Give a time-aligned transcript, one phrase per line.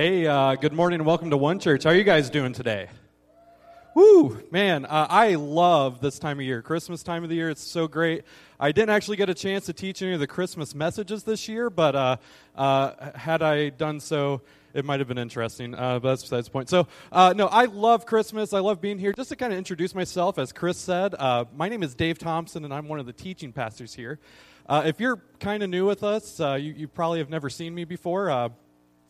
[0.00, 1.82] Hey, uh, good morning and welcome to One Church.
[1.82, 2.86] How are you guys doing today?
[3.96, 6.62] Woo, man, uh, I love this time of year.
[6.62, 8.22] Christmas time of the year, it's so great.
[8.60, 11.68] I didn't actually get a chance to teach any of the Christmas messages this year,
[11.68, 12.16] but uh,
[12.54, 14.42] uh, had I done so,
[14.72, 16.68] it might have been interesting, uh, but that's besides the point.
[16.68, 18.52] So, uh, no, I love Christmas.
[18.52, 19.12] I love being here.
[19.14, 22.64] Just to kind of introduce myself, as Chris said, uh, my name is Dave Thompson,
[22.64, 24.20] and I'm one of the teaching pastors here.
[24.68, 27.74] Uh, if you're kind of new with us, uh, you, you, probably have never seen
[27.74, 28.52] me before.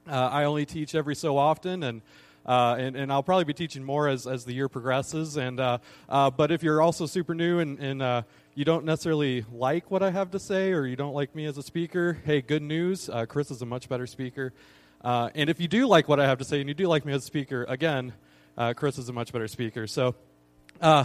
[0.09, 2.03] Uh, I only teach every so often, and
[2.47, 5.37] uh, and, and, I'll probably be teaching more as, as the year progresses.
[5.37, 5.79] And uh,
[6.09, 8.25] uh, but if you're also super new and, and
[8.55, 11.59] you don't necessarily like what I have to say, or you don't like me as
[11.59, 13.11] a speaker, hey, good news!
[13.29, 14.55] Chris is a much better speaker.
[15.01, 17.05] Uh, and if you do like what I have to say and you do like
[17.05, 18.13] me as a speaker, again,
[18.57, 19.87] uh, Chris is a much better speaker.
[19.87, 20.17] So,
[20.81, 21.05] uh,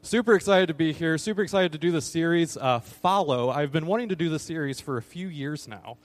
[0.00, 1.18] super excited to be here.
[1.18, 3.50] Super excited to do this series, uh, Follow.
[3.50, 5.98] I've been wanting to do this series for a few years now.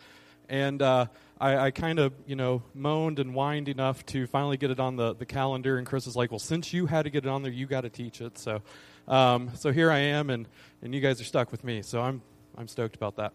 [0.49, 1.05] And uh,
[1.43, 4.95] I, I kind of, you know, moaned and whined enough to finally get it on
[4.95, 5.77] the, the calendar.
[5.77, 7.81] And Chris is like, well, since you had to get it on there, you got
[7.81, 8.37] to teach it.
[8.37, 8.61] So,
[9.09, 10.47] um, so here I am, and,
[10.81, 11.81] and you guys are stuck with me.
[11.81, 12.21] So I'm,
[12.57, 13.33] I'm stoked about that.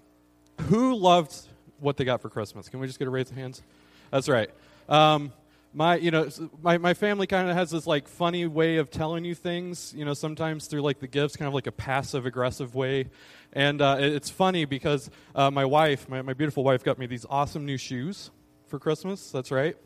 [0.63, 1.37] Who loved
[1.81, 2.71] what they got for Christmas?
[2.71, 3.63] Can we just get a raise of hands?
[4.11, 4.49] That's right.
[4.89, 5.31] Um,
[5.79, 6.29] my, you know,
[6.61, 10.05] my, my family kind of has this like funny way of telling you things, you
[10.05, 13.07] know, sometimes through like the gifts, kind of like a passive aggressive way.
[13.53, 17.25] And uh, it's funny because uh, my wife, my, my beautiful wife, got me these
[17.31, 18.33] awesome new shoes
[18.67, 19.31] for Christmas.
[19.31, 19.77] That's right.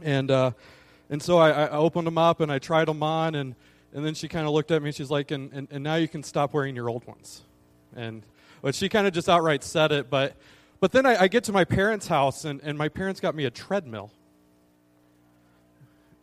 [0.00, 0.52] And, uh,
[1.10, 3.56] and so I, I opened them up and I tried them on, and,
[3.92, 5.96] and then she kind of looked at me and she's like, and, and, and now
[5.96, 7.42] you can stop wearing your old ones.
[7.96, 8.22] And
[8.62, 10.36] but she kind of just outright said it, but
[10.78, 13.46] but then I, I get to my parents' house, and, and my parents got me
[13.46, 14.12] a treadmill.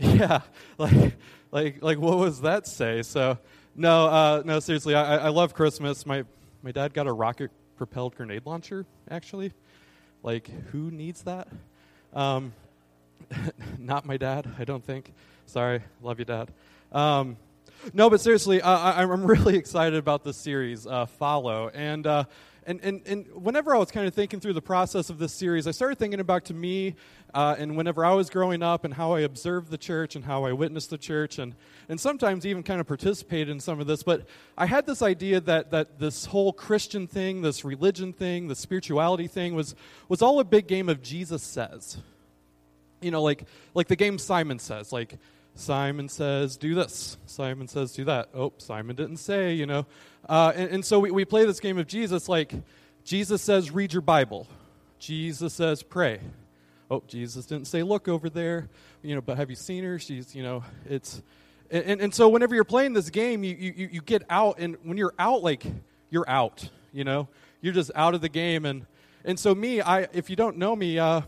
[0.16, 0.42] Yeah,
[0.80, 1.14] like,
[1.52, 3.04] like, like, what was that say?
[3.04, 3.38] So,
[3.76, 6.08] no, uh, no, seriously, I, I love Christmas.
[6.08, 6.24] My,
[6.64, 9.54] my dad got a rocket propelled grenade launcher, actually.
[10.24, 11.48] Like, who needs that?
[12.14, 12.54] Um,
[13.78, 15.14] not my dad, I don't think.
[15.46, 16.50] Sorry, love you, Dad.
[16.92, 17.38] Um,
[17.94, 21.70] no, but seriously, uh, I, am really excited about this series, uh, Follow.
[21.70, 22.24] And uh,
[22.72, 25.68] and, and, and whenever I was kind of thinking through the process of this series,
[25.68, 26.96] I started thinking about to me
[27.34, 30.46] uh, and whenever I was growing up and how I observed the church and how
[30.46, 31.54] I witnessed the church and,
[31.90, 34.04] and sometimes even kind of participated in some of this.
[34.04, 34.26] But
[34.58, 39.28] I had this idea that, that this whole Christian thing, this religion thing, the spirituality
[39.28, 39.76] thing was,
[40.08, 41.98] was all a big game of Jesus says.
[43.02, 43.44] You know, like,
[43.74, 45.18] like the game Simon says, like,
[45.56, 47.18] Simon says, do this.
[47.26, 48.30] Simon says, do that.
[48.34, 49.86] Oh, Simon didn't say, you know.
[50.28, 52.54] Uh, and, and, so we, we play this game of Jesus like
[53.04, 54.48] Jesus says, read your Bible.
[55.00, 56.20] Jesus says, pray.
[56.90, 58.70] Oh, Jesus didn't say, look over there,
[59.02, 59.98] you know, but have you seen her?
[59.98, 61.22] She's, you know, it's.
[61.70, 64.98] And, and so whenever you're playing this game, you, you, you get out, and when
[64.98, 65.66] you're out, like,
[66.10, 67.30] you're out, you know?
[67.62, 68.66] You're just out of the game.
[68.66, 68.86] And,
[69.24, 71.22] and so, me, I, if you don't know me, uh,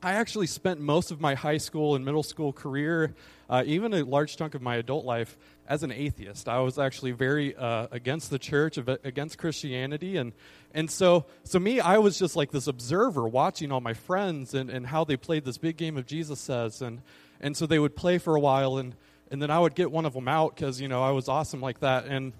[0.00, 3.16] I actually spent most of my high school and middle school career,
[3.50, 5.36] uh, even a large chunk of my adult life,
[5.66, 6.48] as an atheist.
[6.48, 10.32] I was actually very uh, against the church, against Christianity, and
[10.72, 14.70] and so so me, I was just like this observer, watching all my friends and,
[14.70, 17.02] and how they played this big game of Jesus says, and
[17.40, 18.94] and so they would play for a while, and
[19.32, 21.60] and then I would get one of them out because you know I was awesome
[21.60, 22.32] like that, and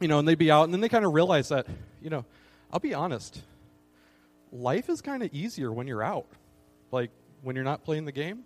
[0.00, 1.66] you know, and they'd be out, and then they kind of realize that
[2.02, 2.26] you know,
[2.70, 3.40] I'll be honest,
[4.52, 6.26] life is kind of easier when you're out
[6.92, 7.10] like
[7.42, 8.44] when you're not playing the game,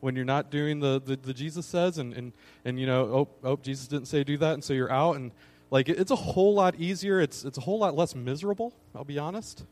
[0.00, 2.32] when you're not doing the, the, the Jesus says, and, and,
[2.64, 5.32] and you know, oh, oh, Jesus didn't say do that, and so you're out, and
[5.70, 7.20] like it, it's a whole lot easier.
[7.20, 9.64] It's, it's a whole lot less miserable, I'll be honest.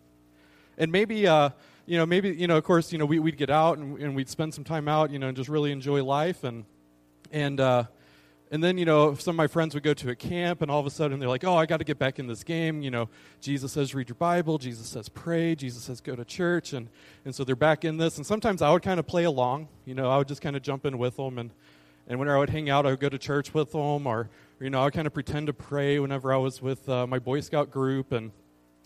[0.78, 1.50] And maybe, uh,
[1.86, 4.16] you know, maybe, you know, of course, you know, we, we'd get out and, and
[4.16, 6.64] we'd spend some time out, you know, and just really enjoy life, and,
[7.30, 7.84] and, uh,
[8.54, 10.78] and then, you know, some of my friends would go to a camp, and all
[10.78, 12.82] of a sudden they're like, oh, I got to get back in this game.
[12.82, 13.08] You know,
[13.40, 16.72] Jesus says read your Bible, Jesus says pray, Jesus says go to church.
[16.72, 16.88] And,
[17.24, 18.16] and so they're back in this.
[18.16, 19.66] And sometimes I would kind of play along.
[19.84, 21.36] You know, I would just kind of jump in with them.
[21.38, 21.50] And,
[22.06, 24.70] and whenever I would hang out, I would go to church with them, or, you
[24.70, 27.40] know, I would kind of pretend to pray whenever I was with uh, my Boy
[27.40, 28.12] Scout group.
[28.12, 28.30] And,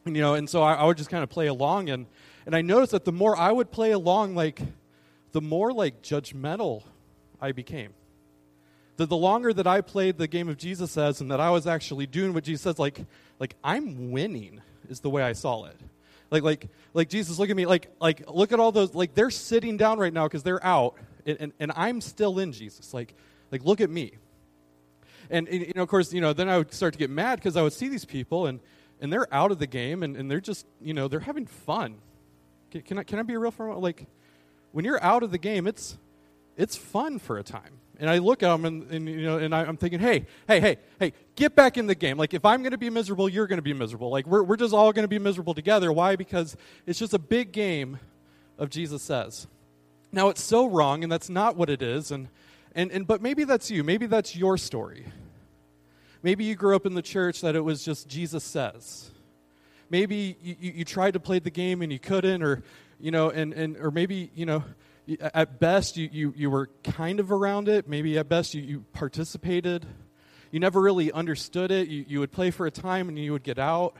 [0.06, 1.91] you know, and so I, I would just kind of play along.
[1.91, 2.06] And,
[2.47, 4.62] and I noticed that the more I would play along, like,
[5.33, 6.85] the more, like, judgmental
[7.38, 7.93] I became
[8.99, 11.67] the, the longer that I played the game of Jesus says and that I was
[11.67, 13.00] actually doing what Jesus says, like,
[13.39, 14.61] like I'm winning
[14.91, 15.77] is the way I saw it.
[16.31, 19.31] Like, like, like Jesus, look at me, like, like, look at all those, like, they're
[19.31, 22.93] sitting down right now because they're out, and, and, and, I'm still in Jesus.
[22.93, 23.15] Like,
[23.50, 24.12] like, look at me.
[25.31, 27.37] And, and, you know, of course, you know, then I would start to get mad
[27.37, 28.61] because I would see these people, and,
[29.01, 31.94] and they're out of the game, and, and they're just, you know, they're having fun.
[32.73, 33.85] Can, can I, can I be real for a moment?
[33.85, 34.06] Like,
[34.73, 35.97] when you're out of the game, it's,
[36.59, 39.55] it's fun for a time and I look at them and, and you know, and
[39.55, 42.17] I, am thinking, hey, hey, hey, hey, get back in the game.
[42.17, 44.11] Like, if I'm going to be miserable, you're going to be miserable.
[44.11, 45.93] Like, we're, we're just all going to be miserable together.
[45.93, 46.15] Why?
[46.15, 46.56] Because
[46.87, 47.99] it's just a big game
[48.56, 49.49] of Jesus says.
[50.12, 52.12] Now, it's so wrong, and that's not what it is.
[52.12, 52.29] And,
[52.75, 53.83] and, and, but maybe that's you.
[53.83, 55.06] Maybe that's your story.
[56.23, 59.11] Maybe you grew up in the church that it was just Jesus says.
[59.91, 62.62] Maybe you, you, you tried to play the game and you couldn't, or,
[63.01, 64.62] you know, and, and, or maybe, you know,
[65.20, 67.88] at best you, you, you were kind of around it.
[67.88, 69.87] Maybe at best you, you participated.
[70.50, 71.88] You never really understood it.
[71.88, 73.96] You, you would play for a time and you would get out.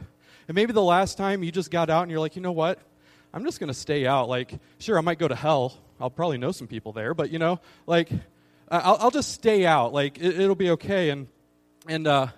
[0.49, 2.79] And maybe the last time you just got out and you're like, you know what?
[3.33, 4.29] I'm just going to stay out.
[4.29, 5.77] Like, sure, I might go to hell.
[6.01, 8.11] I'll probably know some people there, but you know, like,
[8.71, 9.93] I'll, I'll just stay out.
[9.93, 11.11] Like, it, will be okay.
[11.11, 11.27] And
[11.87, 12.29] and uh,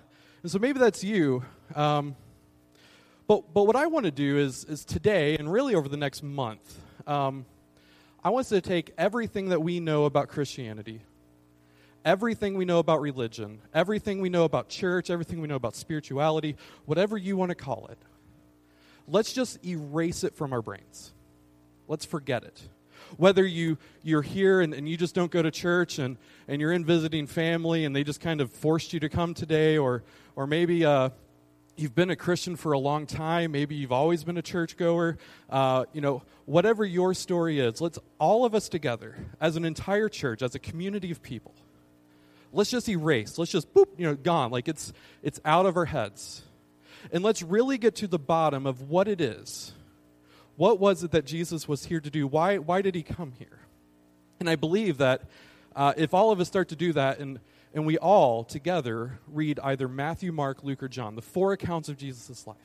[0.41, 1.43] and so maybe that's you.
[1.75, 2.15] Um,
[3.27, 6.23] but but what I want to do is is today and really over the next
[6.23, 7.45] month, um,
[8.23, 11.01] I want us to take everything that we know about Christianity,
[12.05, 16.55] everything we know about religion, everything we know about church, everything we know about spirituality,
[16.85, 17.97] whatever you want to call it.
[19.07, 21.11] Let's just erase it from our brains.
[21.87, 22.61] Let's forget it
[23.17, 26.71] whether you, you're here and, and you just don't go to church and, and you're
[26.71, 30.03] in visiting family and they just kind of forced you to come today, or,
[30.35, 31.09] or maybe uh,
[31.75, 35.17] you've been a Christian for a long time, maybe you've always been a churchgoer,
[35.49, 40.09] uh, you know, whatever your story is, let's all of us together, as an entire
[40.09, 41.53] church, as a community of people,
[42.51, 45.85] let's just erase, let's just boop, you know, gone, like it's, it's out of our
[45.85, 46.43] heads.
[47.11, 49.73] And let's really get to the bottom of what it is
[50.61, 52.27] what was it that Jesus was here to do?
[52.27, 53.59] Why, why did he come here?
[54.39, 55.23] And I believe that
[55.75, 57.39] uh, if all of us start to do that and,
[57.73, 61.97] and we all together read either Matthew, Mark, Luke, or John, the four accounts of
[61.97, 62.57] Jesus' life,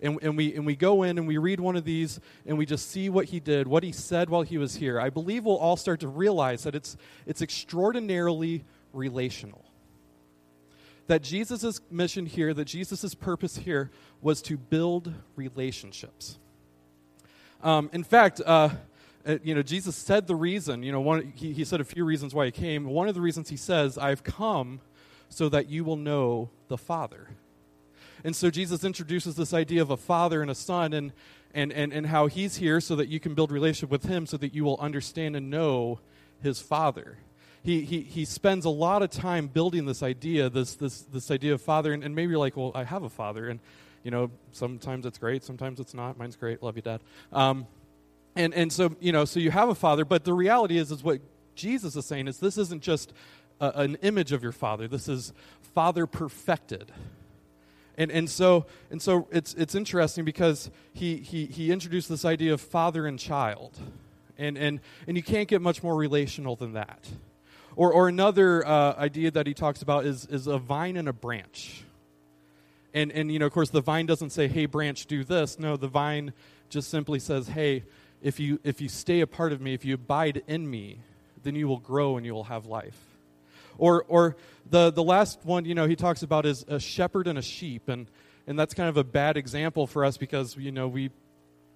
[0.00, 2.66] and, and, we, and we go in and we read one of these and we
[2.66, 5.56] just see what he did, what he said while he was here, I believe we'll
[5.56, 6.96] all start to realize that it's,
[7.26, 9.64] it's extraordinarily relational.
[11.06, 13.90] That Jesus' mission here, that Jesus' purpose here
[14.22, 16.38] was to build relationships.
[17.62, 18.70] Um, in fact, uh,
[19.26, 22.04] uh, you know, Jesus said the reason, you know, one, he, he said a few
[22.04, 22.84] reasons why he came.
[22.84, 24.80] One of the reasons he says, I've come
[25.28, 27.28] so that you will know the Father.
[28.22, 31.12] And so Jesus introduces this idea of a father and a son and,
[31.52, 34.38] and, and, and how he's here so that you can build relationship with him so
[34.38, 36.00] that you will understand and know
[36.42, 37.18] his father.
[37.62, 41.54] He, he, he spends a lot of time building this idea, this, this, this idea
[41.54, 43.48] of father, and, and maybe you're like, well, I have a father.
[43.48, 43.60] And
[44.04, 46.18] you know, sometimes it's great, sometimes it's not.
[46.18, 46.62] Mine's great.
[46.62, 47.00] Love you, Dad.
[47.32, 47.66] Um,
[48.36, 51.02] and and so you know, so you have a father, but the reality is, is
[51.02, 51.20] what
[51.54, 53.12] Jesus is saying is this isn't just
[53.60, 54.88] a, an image of your father.
[54.88, 55.32] This is
[55.74, 56.92] father perfected.
[57.96, 62.52] And, and so and so it's it's interesting because he, he he introduced this idea
[62.52, 63.78] of father and child,
[64.36, 67.08] and and and you can't get much more relational than that.
[67.76, 71.12] Or or another uh, idea that he talks about is is a vine and a
[71.12, 71.84] branch.
[72.96, 75.58] And, and, you know, of course, the vine doesn't say, hey, branch, do this.
[75.58, 76.32] No, the vine
[76.68, 77.82] just simply says, hey,
[78.24, 80.98] if you, if you stay a part of me, if you abide in me,
[81.42, 82.98] then you will grow and you will have life.
[83.76, 84.36] Or, or
[84.68, 87.88] the, the last one, you know, he talks about is a shepherd and a sheep.
[87.88, 88.08] And,
[88.46, 91.10] and that's kind of a bad example for us because, you know, we,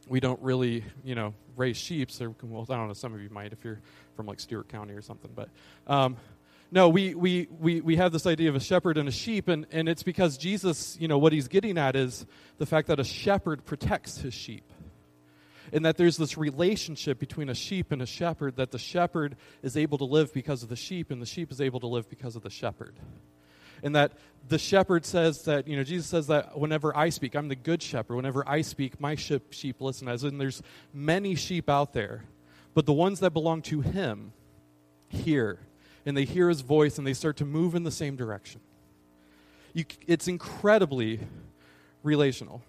[0.09, 2.09] we don't really, you know, raise sheep.
[2.19, 3.81] Well, I don't know, some of you might if you're
[4.17, 5.31] from like Stewart County or something.
[5.35, 5.51] But,
[5.87, 6.17] um,
[6.71, 9.67] no, we, we, we, we have this idea of a shepherd and a sheep, and,
[9.71, 12.25] and it's because Jesus, you know, what he's getting at is
[12.57, 14.65] the fact that a shepherd protects his sheep.
[15.73, 19.77] And that there's this relationship between a sheep and a shepherd, that the shepherd is
[19.77, 22.37] able to live because of the sheep, and the sheep is able to live because
[22.37, 22.95] of the shepherd.
[23.83, 24.13] And that
[24.49, 27.83] the shepherd says that, you know, Jesus says that whenever I speak, I'm the good
[27.83, 28.17] shepherd.
[28.17, 30.09] Whenever I speak, my sheep, sheep listen.
[30.09, 30.63] As in, there's
[30.93, 32.25] many sheep out there,
[32.75, 34.33] but the ones that belong to him
[35.09, 35.59] hear
[36.05, 38.61] and they hear his voice and they start to move in the same direction.
[39.75, 41.21] You, it's incredibly
[42.03, 42.63] relational.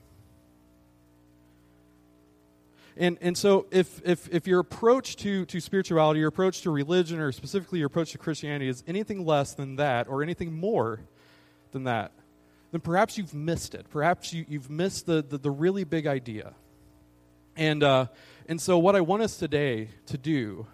[3.00, 7.22] And, and so, if, if, if your approach to, to spirituality, your approach to religion,
[7.22, 11.00] or specifically your approach to Christianity is anything less than that, or anything more
[11.72, 12.12] than that,
[12.74, 13.86] then perhaps you've missed it.
[13.90, 16.54] Perhaps you, you've missed the, the, the really big idea.
[17.56, 18.08] And, uh,
[18.50, 20.68] and so, what I want us today to do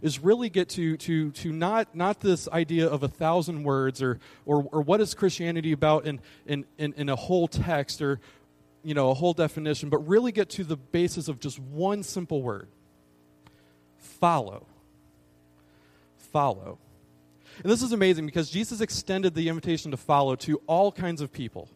[0.00, 4.20] is really get to, to, to not, not this idea of a thousand words or,
[4.46, 8.20] or, or what is Christianity about in, in, in, in a whole text or
[8.88, 12.40] you know, a whole definition, but really get to the basis of just one simple
[12.40, 12.68] word
[13.98, 14.66] follow.
[16.16, 16.78] Follow.
[17.62, 21.32] And this is amazing because Jesus extended the invitation to follow to all kinds of
[21.32, 21.68] people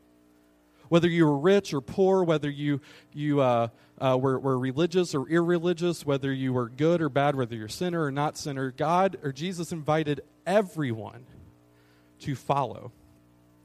[0.88, 2.78] whether you were rich or poor, whether you,
[3.14, 7.56] you uh, uh, were, were religious or irreligious, whether you were good or bad, whether
[7.56, 11.24] you're sinner or not sinner, God or Jesus invited everyone
[12.20, 12.92] to follow.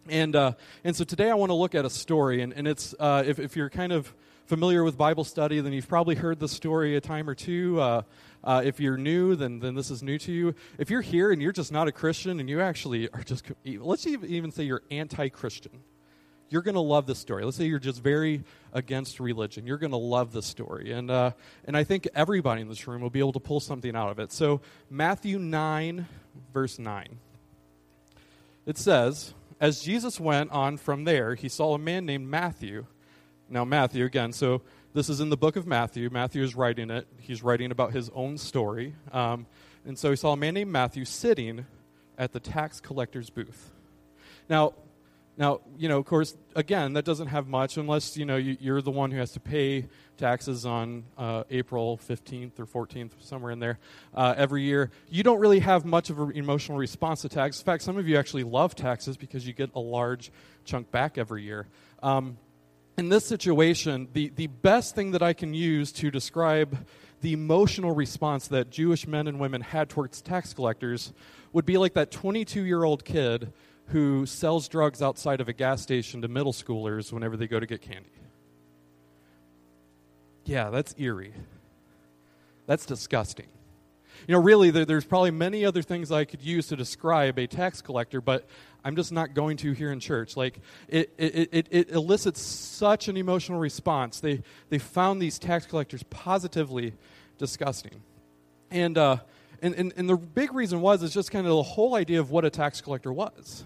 [0.09, 2.95] And, uh, and so today I want to look at a story, and, and it's,
[2.99, 4.13] uh, if, if you're kind of
[4.45, 7.79] familiar with Bible study, then you've probably heard the story a time or two.
[7.79, 8.01] Uh,
[8.43, 10.55] uh, if you're new, then, then this is new to you.
[10.77, 14.07] If you're here and you're just not a Christian and you actually are just, let's
[14.07, 15.83] even say you're anti Christian,
[16.49, 17.43] you're going to love this story.
[17.43, 19.67] Let's say you're just very against religion.
[19.67, 20.93] You're going to love this story.
[20.93, 21.31] And, uh,
[21.65, 24.19] and I think everybody in this room will be able to pull something out of
[24.19, 24.31] it.
[24.31, 26.07] So, Matthew 9,
[26.53, 27.19] verse 9.
[28.65, 32.85] It says, As Jesus went on from there, he saw a man named Matthew.
[33.49, 34.61] Now, Matthew, again, so
[34.93, 36.09] this is in the book of Matthew.
[36.11, 37.07] Matthew is writing it.
[37.19, 38.93] He's writing about his own story.
[39.11, 39.47] Um,
[39.85, 41.65] and so he saw a man named Matthew sitting
[42.17, 43.71] at the tax collector's booth.
[44.47, 44.73] Now,
[45.37, 48.81] now, you know, of course, again, that doesn't have much unless, you know, you, are
[48.81, 49.85] the one who has to pay
[50.17, 53.77] taxes on uh, April 15th or 14th, somewhere in there,
[54.15, 54.89] uh, every year.
[55.09, 57.59] You don't really have much of an emotional response to tax.
[57.59, 60.31] In fact, some of you actually love taxes because you get a large
[60.65, 61.67] chunk back every year.
[62.01, 62.37] Um,
[62.97, 66.83] in this situation, the, the best thing that I can use to describe
[67.21, 71.13] the emotional response that Jewish men and women had towards tax collectors
[71.53, 73.53] would be like that 22 year old kid
[73.87, 77.65] who sells drugs outside of a gas station to middle schoolers whenever they go to
[77.65, 78.09] get candy.
[80.45, 81.33] Yeah, that's eerie.
[82.65, 83.47] That's disgusting.
[84.27, 87.47] You know, really, there, there's probably many other things I could use to describe a
[87.47, 88.45] tax collector, but
[88.83, 90.35] I'm just not going to here in church.
[90.35, 94.19] Like, it, it, it, it elicits such an emotional response.
[94.19, 96.93] They, they found these tax collectors positively
[97.37, 98.01] disgusting.
[98.71, 99.17] And, uh,
[99.61, 102.31] and, and, and the big reason was, is just kind of the whole idea of
[102.31, 103.63] what a tax collector was.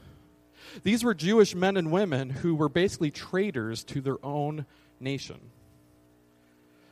[0.84, 4.66] These were Jewish men and women who were basically traitors to their own
[5.00, 5.40] nation.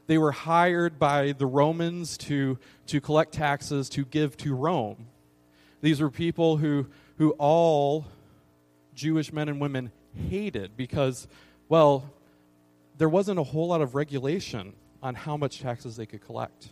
[0.08, 2.58] They were hired by the Romans to,
[2.88, 5.08] to collect taxes to give to Rome.
[5.82, 8.08] These were people who, who all
[8.96, 9.92] Jewish men and women
[10.30, 11.28] hated because,
[11.70, 12.12] well,
[12.98, 16.70] there wasn't a whole lot of regulation on how much taxes they could collect.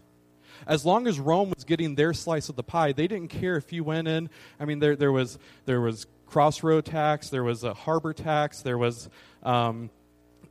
[0.65, 3.71] As long as Rome was getting their slice of the pie, they didn't care if
[3.71, 4.29] you went in.
[4.59, 8.77] I mean, there, there, was, there was crossroad tax, there was a harbor tax, there
[8.77, 9.09] was
[9.43, 9.89] um,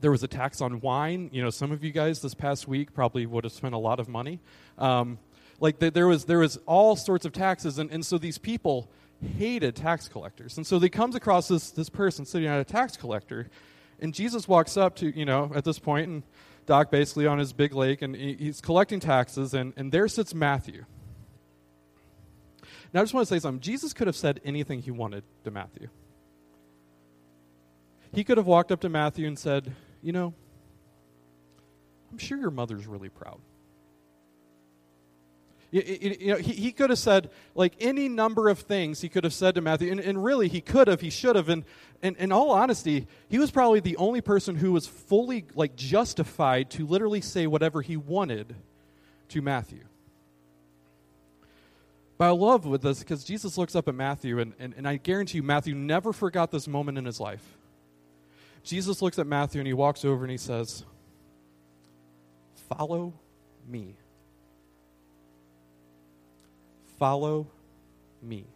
[0.00, 1.30] there was a tax on wine.
[1.32, 4.00] You know, some of you guys this past week probably would have spent a lot
[4.00, 4.40] of money.
[4.78, 5.18] Um,
[5.60, 8.90] like the, there was there was all sorts of taxes, and, and so these people
[9.38, 12.96] hated tax collectors, and so he comes across this this person sitting at a tax
[12.96, 13.48] collector,
[14.00, 16.22] and Jesus walks up to you know at this point and
[16.66, 20.34] Doc basically on his big lake, and he, he's collecting taxes, and, and there sits
[20.34, 20.84] Matthew.
[22.96, 23.60] Now, I just want to say something.
[23.60, 25.88] Jesus could have said anything he wanted to Matthew.
[28.14, 30.32] He could have walked up to Matthew and said, You know,
[32.10, 33.38] I'm sure your mother's really proud.
[35.70, 39.24] You, you know, he, he could have said, like, any number of things he could
[39.24, 39.92] have said to Matthew.
[39.92, 41.50] And, and really, he could have, he should have.
[41.50, 41.64] And,
[42.02, 46.70] and in all honesty, he was probably the only person who was fully, like, justified
[46.70, 48.56] to literally say whatever he wanted
[49.28, 49.84] to Matthew.
[52.18, 54.96] But I love with this because Jesus looks up at Matthew, and, and, and I
[54.96, 57.56] guarantee you, Matthew never forgot this moment in his life.
[58.62, 60.84] Jesus looks at Matthew and he walks over and he says,
[62.68, 63.14] Follow
[63.68, 63.94] me.
[66.98, 67.46] Follow
[68.22, 68.46] me.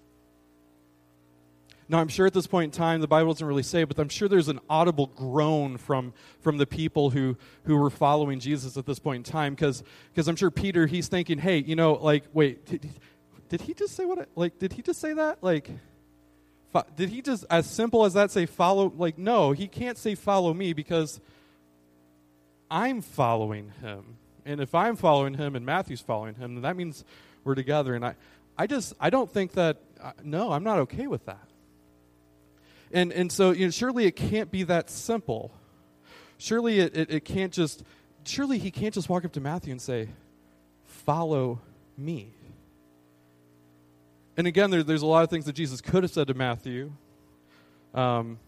[1.89, 4.09] Now, I'm sure at this point in time, the Bible doesn't really say, but I'm
[4.09, 8.87] sure there's an audible groan from, from the people who, who were following Jesus at
[8.87, 9.83] this point in time, because
[10.29, 12.81] I'm sure Peter, he's thinking, hey, you know, like, wait,
[13.51, 15.43] did, he just say what, I, like, did he just say that?
[15.43, 15.71] Like,
[16.73, 18.93] fo- did he just, as simple as that, say follow?
[18.97, 21.21] Like, no, he can't say follow me because
[22.71, 24.17] I'm following him.
[24.47, 27.05] And if I'm following him and Matthew's following him, then that means
[27.45, 27.95] we're together.
[27.95, 28.15] And I,
[28.57, 31.47] I just, I don't think that, uh, no, I'm not okay with that.
[32.93, 35.51] And, and so, you know, surely it can't be that simple.
[36.39, 37.83] Surely it, it, it can't just,
[38.25, 40.09] surely he can't just walk up to Matthew and say,
[40.85, 41.61] follow
[41.97, 42.35] me.
[44.41, 46.93] And again, there, there's a lot of things that Jesus could have said to Matthew.
[47.93, 48.39] Um,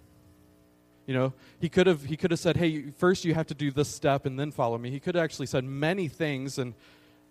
[1.07, 3.71] you know, he could have he could have said, "Hey, first you have to do
[3.71, 6.73] this step and then follow me." He could have actually said many things, and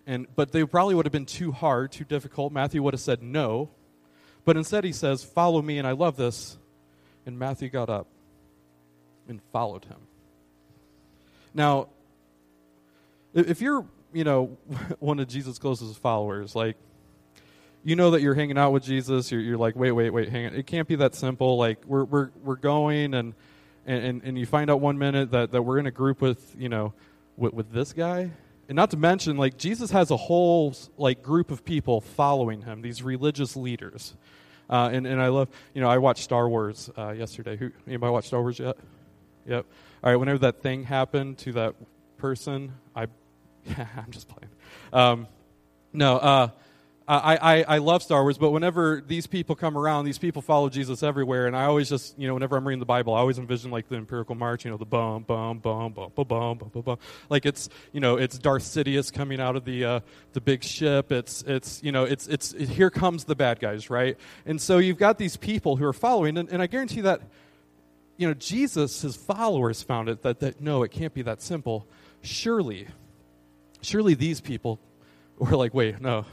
[0.05, 2.53] and but they probably would have been too hard, too difficult.
[2.53, 3.71] Matthew would have said no,
[4.45, 6.59] but instead he says, "Follow me," and I love this.
[7.25, 8.05] And Matthew got up
[9.27, 10.01] and followed him.
[11.51, 11.87] Now,
[13.33, 14.55] if you're you know
[14.99, 16.77] one of Jesus' closest followers, like
[17.83, 19.31] you know that you're hanging out with Jesus.
[19.31, 20.53] You're, you're like, wait, wait, wait, hang on.
[20.53, 21.57] It can't be that simple.
[21.57, 23.33] Like we're we're we're going and
[23.85, 26.69] and and you find out one minute that that we're in a group with you
[26.69, 26.93] know
[27.37, 28.31] with, with this guy,
[28.67, 32.81] and not to mention like Jesus has a whole like group of people following him.
[32.81, 34.13] These religious leaders.
[34.69, 37.57] Uh, and, and I love, you know, I watched Star Wars uh, yesterday.
[37.57, 38.77] Who, anybody watch Star Wars yet?
[39.45, 39.65] Yep.
[40.01, 41.75] All right, whenever that thing happened to that
[42.17, 43.07] person, I,
[43.77, 44.49] I'm just playing.
[44.93, 45.27] Um,
[45.91, 46.49] no, uh,
[47.11, 50.69] I, I, I love Star Wars, but whenever these people come around, these people follow
[50.69, 53.37] Jesus everywhere, and I always just, you know, whenever I'm reading the Bible, I always
[53.37, 56.69] envision like the Imperial March, you know, the bum, bum, bum, bum, bum, bum, bum,
[56.71, 56.97] bum, bum.
[57.29, 59.99] Like it's, you know, it's Darth Sidious coming out of the uh,
[60.31, 61.11] the big ship.
[61.11, 64.17] It's, it's, you know, it's, it's, it, here comes the bad guys, right?
[64.45, 67.21] And so you've got these people who are following, and, and I guarantee that,
[68.15, 71.87] you know, Jesus, his followers found it that, that no, it can't be that simple.
[72.21, 72.87] Surely,
[73.81, 74.79] surely these people
[75.37, 76.25] were like, wait, no.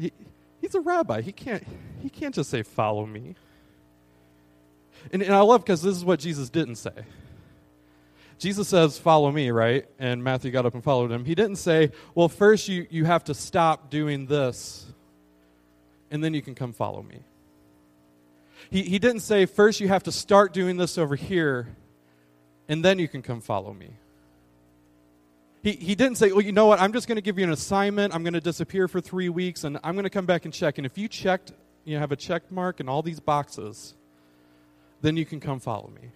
[0.00, 0.12] He,
[0.60, 1.20] he's a rabbi.
[1.20, 1.62] He can't,
[2.00, 3.34] he can't just say, follow me.
[5.12, 7.04] And, and I love because this is what Jesus didn't say.
[8.38, 9.86] Jesus says, follow me, right?
[9.98, 11.26] And Matthew got up and followed him.
[11.26, 14.86] He didn't say, well, first you, you have to stop doing this,
[16.10, 17.20] and then you can come follow me.
[18.70, 21.68] He, he didn't say, first you have to start doing this over here,
[22.66, 23.90] and then you can come follow me.
[25.62, 27.52] He, he didn't say, well, you know what, I'm just going to give you an
[27.52, 28.14] assignment.
[28.14, 30.78] I'm going to disappear for three weeks, and I'm going to come back and check.
[30.78, 31.52] And if you checked,
[31.84, 33.94] you have a check mark in all these boxes,
[35.02, 36.10] then you can come follow me.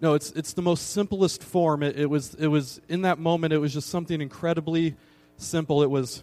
[0.00, 1.82] No, it's, it's the most simplest form.
[1.82, 4.94] It, it, was, it was, in that moment, it was just something incredibly
[5.36, 5.82] simple.
[5.82, 6.22] It was,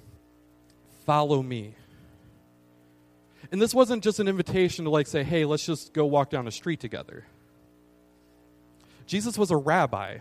[1.05, 1.75] follow me.
[3.51, 6.47] And this wasn't just an invitation to, like, say, hey, let's just go walk down
[6.47, 7.25] a street together.
[9.07, 10.19] Jesus was a rabbi.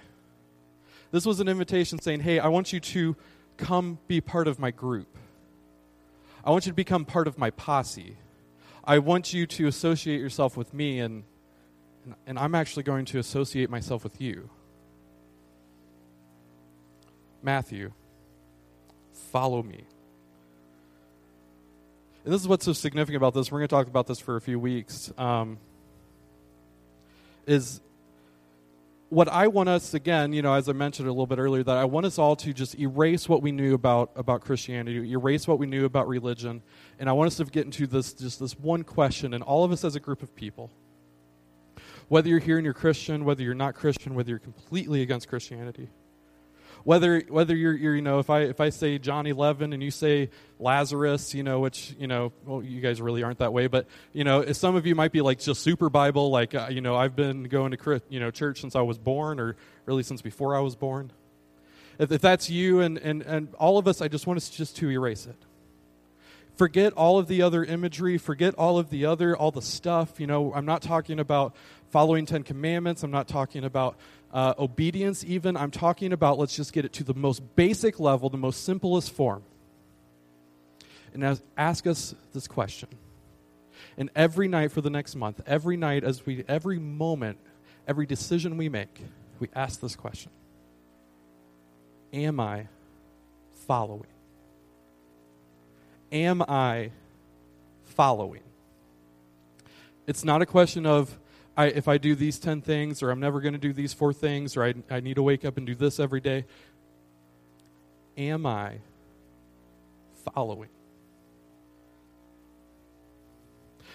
[1.10, 3.16] This was an invitation saying, hey, I want you to
[3.56, 5.16] come be part of my group.
[6.44, 8.16] I want you to become part of my posse.
[8.84, 11.24] I want you to associate yourself with me, and,
[12.26, 14.50] and I'm actually going to associate myself with you.
[17.42, 17.92] Matthew,
[19.30, 19.84] follow me.
[22.24, 23.52] And this is what's so significant about this.
[23.52, 25.12] We're going to talk about this for a few weeks.
[25.18, 25.58] Um,
[27.46, 27.80] is
[29.08, 31.76] what I want us, again, you know, as I mentioned a little bit earlier, that
[31.76, 35.58] I want us all to just erase what we knew about, about Christianity, erase what
[35.58, 36.62] we knew about religion,
[36.98, 39.72] and I want us to get into this just this one question, and all of
[39.72, 40.70] us as a group of people,
[42.08, 45.88] whether you're here and you're Christian, whether you're not Christian, whether you're completely against Christianity,
[46.84, 49.90] whether whether you're, you're, you know if I if I say John 11 and you
[49.90, 53.86] say Lazarus, you know which you know well you guys really aren't that way, but
[54.12, 56.94] you know some of you might be like just super Bible, like uh, you know
[56.94, 60.54] I've been going to you know church since I was born, or really since before
[60.54, 61.10] I was born.
[61.98, 64.76] If, if that's you and, and and all of us, I just want us just
[64.76, 65.36] to erase it.
[66.56, 68.18] Forget all of the other imagery.
[68.18, 70.20] Forget all of the other all the stuff.
[70.20, 71.56] You know I'm not talking about
[71.90, 73.02] following Ten Commandments.
[73.02, 73.96] I'm not talking about
[74.34, 75.56] uh, obedience, even.
[75.56, 79.12] I'm talking about, let's just get it to the most basic level, the most simplest
[79.12, 79.44] form.
[81.14, 82.88] And as, ask us this question.
[83.96, 87.38] And every night for the next month, every night, as we, every moment,
[87.86, 89.00] every decision we make,
[89.38, 90.32] we ask this question
[92.12, 92.66] Am I
[93.68, 94.06] following?
[96.10, 96.90] Am I
[97.84, 98.42] following?
[100.08, 101.16] It's not a question of,
[101.56, 104.12] I, if I do these 10 things, or I'm never going to do these four
[104.12, 106.44] things, or I, I need to wake up and do this every day,
[108.16, 108.78] am I
[110.34, 110.70] following?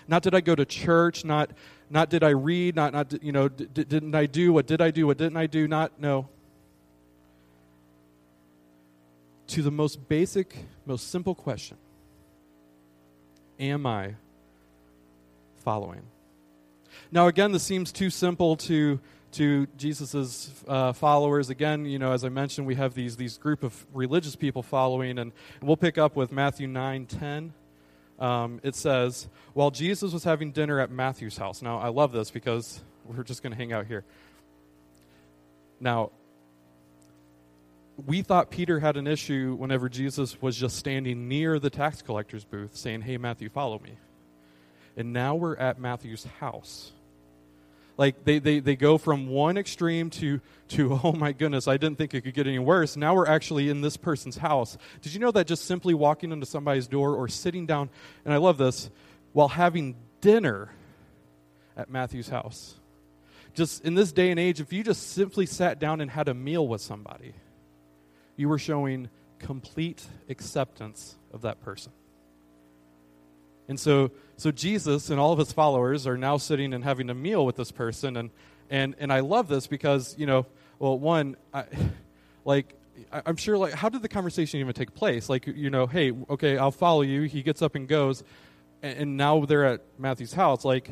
[0.08, 1.52] Not did I go to church, not,
[1.89, 4.89] not did I read, not, not you know, d- didn't I do, what did I
[4.89, 6.30] do, what didn't I do, not, no.
[9.48, 11.78] To the most basic, most simple question
[13.60, 14.15] Am I
[15.58, 16.04] following?
[17.12, 19.00] Now, again, this seems too simple to
[19.32, 21.50] to Jesus' uh, followers.
[21.50, 25.17] Again, you know, as I mentioned, we have these these group of religious people following,
[25.17, 27.54] and, and we'll pick up with Matthew nine ten.
[28.19, 31.62] Um, it says, while Jesus was having dinner at Matthew's house.
[31.62, 34.04] Now, I love this because we're just going to hang out here.
[35.80, 36.12] Now,
[38.06, 42.43] we thought Peter had an issue whenever Jesus was just standing near the tax collector's
[42.43, 43.93] booth saying, Hey, Matthew, follow me.
[44.98, 46.91] And now we're at Matthew's house
[48.00, 51.98] like they, they, they go from one extreme to, to, oh my goodness, I didn't
[51.98, 52.96] think it could get any worse.
[52.96, 54.78] Now we're actually in this person's house.
[55.02, 57.90] Did you know that just simply walking into somebody's door or sitting down,
[58.24, 58.90] and I love this,
[59.34, 60.72] while having dinner
[61.76, 62.76] at Matthew's house?
[63.54, 66.34] Just in this day and age, if you just simply sat down and had a
[66.34, 67.34] meal with somebody,
[68.38, 69.10] you were showing
[69.40, 71.92] complete acceptance of that person.
[73.69, 77.13] And so, so Jesus and all of his followers are now sitting and having a
[77.13, 78.17] meal with this person.
[78.17, 78.32] And,
[78.69, 80.47] and, and I love this because, you know,
[80.79, 81.65] well, one, I,
[82.45, 82.75] like,
[83.12, 85.29] I'm sure, like, how did the conversation even take place?
[85.29, 87.21] Like, you know, hey, okay, I'll follow you.
[87.21, 88.23] He gets up and goes.
[88.82, 90.65] And, and now they're at Matthew's house.
[90.65, 90.89] Like,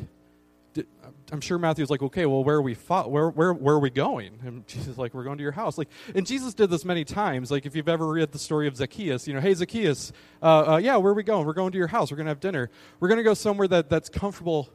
[1.30, 2.74] I'm sure Matthew's like, okay, well, where are we?
[2.74, 4.38] Fo- where, where, where are we going?
[4.44, 5.76] And Jesus like, we're going to your house.
[5.76, 7.50] Like, and Jesus did this many times.
[7.50, 10.12] Like, if you've ever read the story of Zacchaeus, you know, hey Zacchaeus,
[10.42, 11.46] uh, uh, yeah, where are we going?
[11.46, 12.10] We're going to your house.
[12.10, 12.70] We're going to have dinner.
[13.00, 14.70] We're going to go somewhere that that's comfortable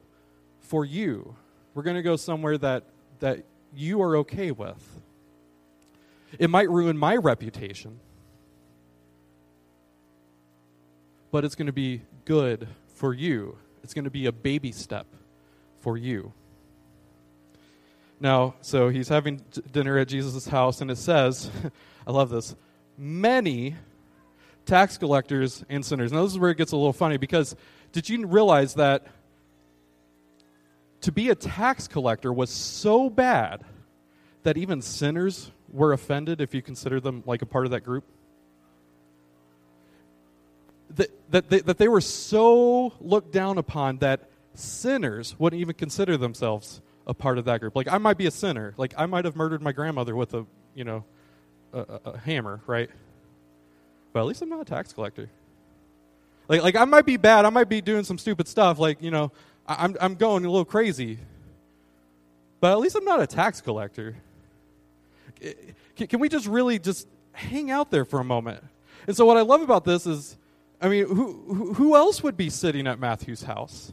[0.59, 1.35] for you.
[1.73, 2.83] We're going to go somewhere that
[3.19, 3.43] that
[3.75, 5.01] you are okay with.
[6.37, 7.99] It might ruin my reputation,
[11.31, 13.57] but it's going to be good for you.
[13.83, 15.07] It's going to be a baby step
[15.83, 16.31] for you.
[18.21, 21.51] Now, so he's having dinner at Jesus' house, and it says,
[22.07, 22.55] I love this,
[22.97, 23.75] many
[24.65, 26.13] tax collectors and sinners.
[26.13, 27.53] Now, this is where it gets a little funny because
[27.91, 29.07] did you realize that
[31.01, 33.65] to be a tax collector was so bad
[34.43, 38.05] that even sinners were offended if you consider them like a part of that group?
[40.91, 46.17] That, that, they, that they were so looked down upon that sinners wouldn't even consider
[46.17, 47.75] themselves a part of that group.
[47.75, 48.73] Like I might be a sinner.
[48.77, 51.03] Like I might have murdered my grandmother with a, you know,
[51.73, 52.89] a, a, a hammer, right?
[54.13, 55.29] But at least I'm not a tax collector.
[56.47, 57.45] Like like I might be bad.
[57.45, 58.79] I might be doing some stupid stuff.
[58.79, 59.31] Like you know,
[59.67, 61.17] I, I'm I'm going a little crazy.
[62.59, 64.15] But at least I'm not a tax collector.
[65.97, 68.63] Can, can we just really just hang out there for a moment?
[69.05, 70.37] And so what I love about this is,
[70.81, 73.91] I mean, who who else would be sitting at Matthew's house?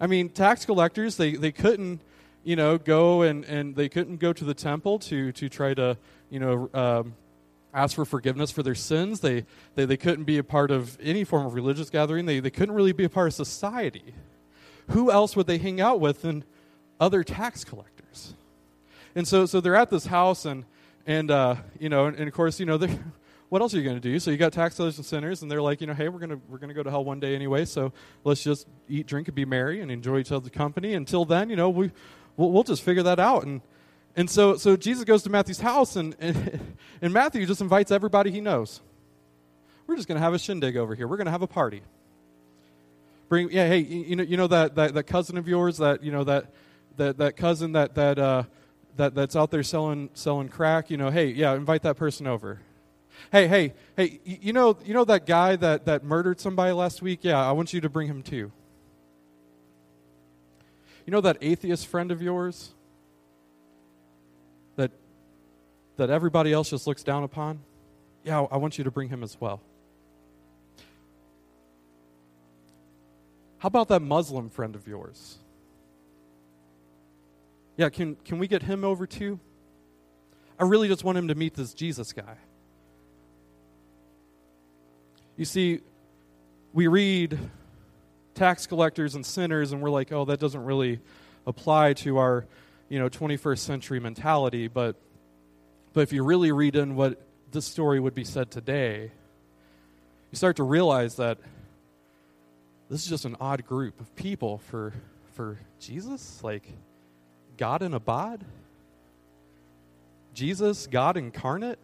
[0.00, 2.00] I mean, tax collectors, they, they couldn't,
[2.44, 5.96] you know, go and, and they couldn't go to the temple to, to try to,
[6.30, 7.14] you know, um,
[7.74, 9.20] ask for forgiveness for their sins.
[9.20, 12.26] They, they, they couldn't be a part of any form of religious gathering.
[12.26, 14.14] They, they couldn't really be a part of society.
[14.90, 16.44] Who else would they hang out with than
[17.00, 18.34] other tax collectors?
[19.14, 20.64] And so, so they're at this house, and,
[21.06, 22.98] and uh, you know, and, and of course, you know, they're
[23.48, 24.18] what else are you going to do?
[24.18, 26.40] So you got tax and sinners, and they're like, you know, hey, we're going to
[26.48, 27.64] we're going to go to hell one day anyway.
[27.64, 27.92] So
[28.24, 30.94] let's just eat, drink, and be merry, and enjoy each other's company.
[30.94, 31.90] Until then, you know, we
[32.36, 33.44] we'll, we'll just figure that out.
[33.44, 33.62] And
[34.16, 38.30] and so so Jesus goes to Matthew's house, and and, and Matthew just invites everybody
[38.30, 38.80] he knows.
[39.86, 41.08] We're just going to have a shindig over here.
[41.08, 41.80] We're going to have a party.
[43.30, 46.12] Bring yeah, hey, you know you know that, that that cousin of yours that you
[46.12, 46.52] know that
[46.98, 48.42] that that cousin that that uh
[48.96, 50.90] that that's out there selling selling crack.
[50.90, 52.60] You know, hey, yeah, invite that person over
[53.30, 57.20] Hey, hey, hey, you know, you know that guy that, that murdered somebody last week?
[57.22, 58.52] Yeah, I want you to bring him too.
[61.06, 62.70] You know that atheist friend of yours
[64.76, 64.90] that
[65.96, 67.60] that everybody else just looks down upon?
[68.24, 69.62] Yeah, I want you to bring him as well.
[73.58, 75.38] How about that Muslim friend of yours?
[77.76, 79.38] Yeah, can, can we get him over too?
[80.58, 82.36] I really just want him to meet this Jesus guy.
[85.38, 85.82] You see,
[86.72, 87.38] we read
[88.34, 90.98] tax collectors and sinners, and we're like, oh, that doesn't really
[91.46, 92.44] apply to our,
[92.88, 94.66] you know, 21st century mentality.
[94.66, 94.96] But,
[95.92, 97.22] but if you really read in what
[97.52, 99.12] this story would be said today,
[100.32, 101.38] you start to realize that
[102.90, 104.92] this is just an odd group of people for,
[105.34, 106.64] for Jesus, like
[107.56, 108.44] God in a bod,
[110.34, 111.78] Jesus, God incarnate,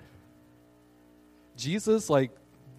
[1.56, 2.32] Jesus, like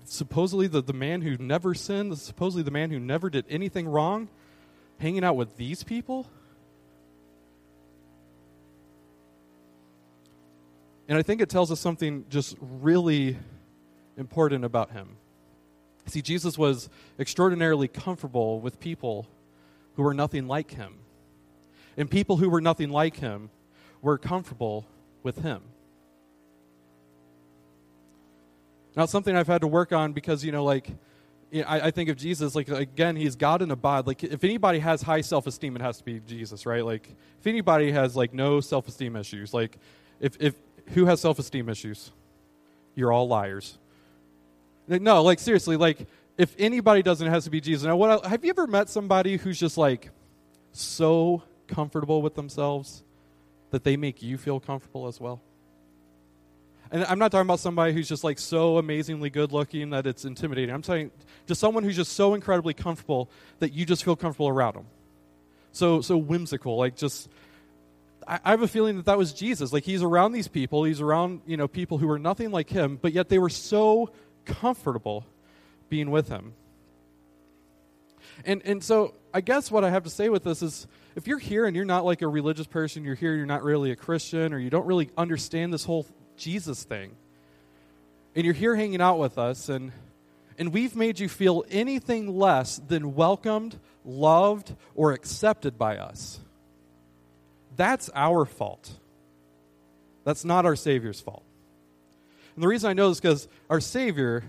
[0.08, 4.30] supposedly the, the man who never sinned, supposedly the man who never did anything wrong,
[5.00, 6.28] hanging out with these people?
[11.08, 13.38] And I think it tells us something just really
[14.18, 15.18] important about him.
[16.08, 16.89] See, Jesus was
[17.20, 19.28] extraordinarily comfortable with people
[19.96, 20.96] who were nothing like him.
[21.98, 23.50] And people who were nothing like him
[24.02, 24.86] were comfortable
[25.24, 25.62] with him.
[28.95, 30.89] Now, something I've had to work on because, you know, like,
[31.51, 34.08] you know, I, I, think of Jesus, like, again, he's God in a bod.
[34.08, 36.84] Like, if anybody has high self esteem, it has to be Jesus, right?
[36.84, 39.77] Like, if anybody has, like, no self esteem issues, like,
[40.19, 40.55] if, if,
[40.93, 42.12] who has self esteem issues?
[42.95, 43.77] You're all liars.
[44.88, 47.86] No, like, seriously, like, if anybody doesn't, it has to be Jesus.
[47.86, 50.12] Now, what, have you ever met somebody who's just, like,
[50.71, 53.03] so comfortable with themselves
[53.71, 55.41] that they make you feel comfortable as well?
[56.91, 60.26] And I'm not talking about somebody who's just like so amazingly good looking that it's
[60.26, 60.74] intimidating.
[60.74, 61.12] I'm saying
[61.48, 64.86] just someone who's just so incredibly comfortable that you just feel comfortable around them.
[65.71, 67.30] So so whimsical, like just
[68.28, 69.74] I, I have a feeling that that was Jesus.
[69.74, 72.98] Like he's around these people, he's around you know people who are nothing like him,
[73.02, 74.12] but yet they were so
[74.45, 75.26] comfortable
[75.89, 76.54] being with him.
[78.45, 81.39] And and so I guess what I have to say with this is if you're
[81.39, 84.54] here and you're not like a religious person, you're here, you're not really a Christian,
[84.54, 86.06] or you don't really understand this whole
[86.38, 87.15] Jesus thing.
[88.36, 89.91] And you're here hanging out with us, and,
[90.58, 96.39] and we've made you feel anything less than welcomed, loved, or accepted by us.
[97.76, 98.91] That's our fault.
[100.24, 101.43] That's not our Savior's fault.
[102.56, 104.43] And the reason I know this is because our Savior,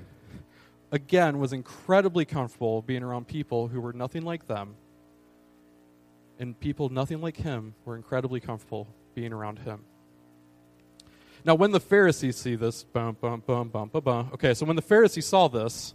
[0.90, 4.76] again, was incredibly comfortable being around people who were nothing like them.
[6.38, 9.84] And people nothing like him were incredibly comfortable being around him.
[11.46, 14.30] Now, when the Pharisees see this, bum, bum, bum, bum, bum, bum.
[14.34, 15.94] Okay, so when the Pharisees saw this,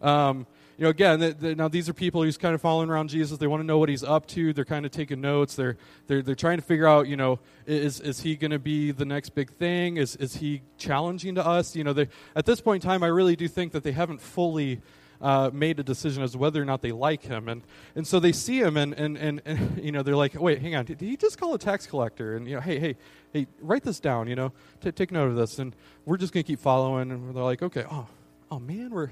[0.00, 3.38] um, you know, again, now these are people who's kind of following around Jesus.
[3.38, 4.52] They want to know what he's up to.
[4.52, 5.56] They're kind of taking notes.
[5.56, 8.92] They're they're they're trying to figure out, you know, is is he going to be
[8.92, 9.96] the next big thing?
[9.96, 11.74] Is is he challenging to us?
[11.74, 14.20] You know, they, at this point in time, I really do think that they haven't
[14.20, 14.80] fully.
[15.20, 17.62] Uh, made a decision as to whether or not they like him, and
[17.96, 20.76] and so they see him, and and and, and you know they're like, wait, hang
[20.76, 22.36] on, did, he just call a tax collector?
[22.36, 22.96] And you know, hey, hey,
[23.32, 26.44] hey, write this down, you know, T- take note of this, and we're just gonna
[26.44, 28.06] keep following, and they're like, okay, oh,
[28.52, 29.10] oh man, we're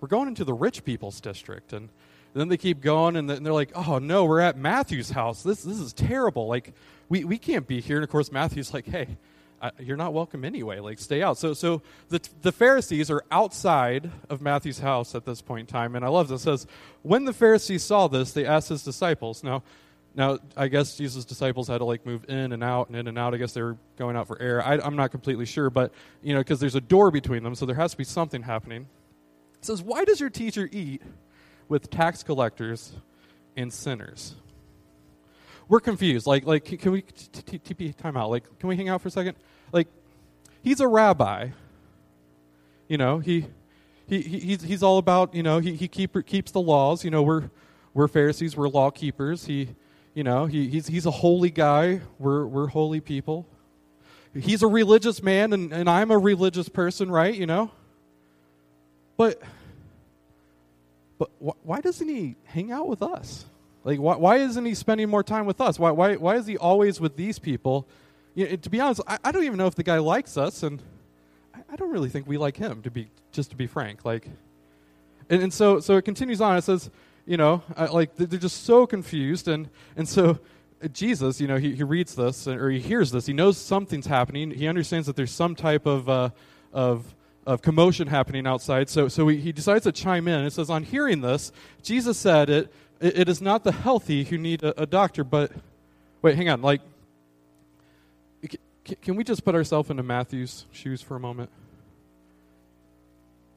[0.00, 1.72] we're going into the rich people's district.
[1.72, 1.88] And,
[2.36, 5.42] then they keep going, and, they're like, oh, no, we're at Matthew's house.
[5.42, 6.46] This, this is terrible.
[6.46, 6.74] Like,
[7.08, 7.96] we, we can't be here.
[7.96, 9.16] And of course, Matthew's like, hey,
[9.78, 10.80] you're not welcome anyway.
[10.80, 11.38] Like, stay out.
[11.38, 15.96] So, so the, the Pharisees are outside of Matthew's house at this point in time.
[15.96, 16.42] And I love this.
[16.42, 16.66] It says,
[17.02, 19.42] when the Pharisees saw this, they asked his disciples.
[19.42, 19.62] Now,
[20.14, 23.18] now I guess Jesus' disciples had to like move in and out and in and
[23.18, 23.34] out.
[23.34, 24.64] I guess they were going out for air.
[24.64, 25.92] I, I'm not completely sure, but
[26.22, 28.86] you know, because there's a door between them, so there has to be something happening.
[29.58, 31.02] It says, Why does your teacher eat
[31.68, 32.92] with tax collectors
[33.56, 34.34] and sinners?
[35.68, 36.26] We're confused.
[36.26, 38.30] Like, like can we TP time out?
[38.30, 39.36] Like, can we hang out for a second?
[39.72, 39.88] Like,
[40.62, 41.48] he's a rabbi.
[42.88, 43.46] You know, he,
[44.06, 47.04] he, he's, he's all about, you know, he, he keep, keeps the laws.
[47.04, 47.50] You know, we're,
[47.94, 49.46] we're Pharisees, we're law keepers.
[49.46, 49.70] He,
[50.14, 52.00] you know, he, he's, he's a holy guy.
[52.18, 53.46] We're, we're holy people.
[54.34, 57.34] He's a religious man, and, and I'm a religious person, right?
[57.34, 57.70] You know?
[59.16, 59.40] But
[61.18, 63.46] but wh- why doesn't he hang out with us?
[63.86, 65.78] Like, why, why isn't he spending more time with us?
[65.78, 67.86] Why, why, why is he always with these people?
[68.34, 70.64] You know, to be honest, I, I, don't even know if the guy likes us,
[70.64, 70.82] and
[71.54, 72.82] I, I, don't really think we like him.
[72.82, 74.28] To be just to be frank, like,
[75.30, 76.56] and, and so so it continues on.
[76.56, 76.90] It says,
[77.26, 80.40] you know, like they're just so confused, and and so
[80.82, 83.24] uh, Jesus, you know, he, he reads this or he hears this.
[83.26, 84.50] He knows something's happening.
[84.50, 86.30] He understands that there's some type of uh,
[86.72, 87.14] of
[87.46, 88.90] of commotion happening outside.
[88.90, 90.44] So, so he, he decides to chime in.
[90.44, 94.38] It says, On hearing this, Jesus said, It, it, it is not the healthy who
[94.38, 95.52] need a, a doctor, but.
[96.22, 96.62] Wait, hang on.
[96.62, 96.80] Like,
[98.84, 101.50] can, can we just put ourselves into Matthew's shoes for a moment?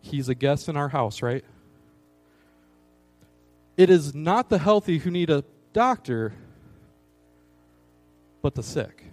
[0.01, 1.43] He's a guest in our house, right?
[3.77, 6.33] It is not the healthy who need a doctor,
[8.41, 9.05] but the sick.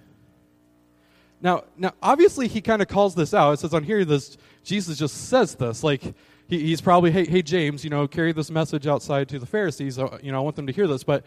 [1.41, 3.53] Now, now obviously, he kind of calls this out.
[3.53, 5.85] It says on here, this Jesus just says this.
[5.85, 6.15] Like,
[6.49, 9.99] he, he's probably, hey, hey, James, you know, carry this message outside to the Pharisees.
[9.99, 11.05] Uh, you know, I want them to hear this.
[11.05, 11.25] But